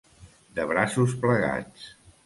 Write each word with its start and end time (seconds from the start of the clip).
De 0.59 0.65
braços 0.71 1.15
plegats. 1.27 1.89